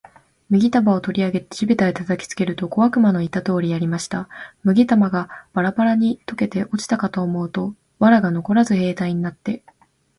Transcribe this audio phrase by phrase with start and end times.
[0.49, 4.29] 麦束を取り上げて地べたへ叩きつけると、小悪魔の言った通りやりました。
[4.63, 9.63] 麦束がバラバラに解けて落ちたかと思うと、藁がのこらず兵隊になって、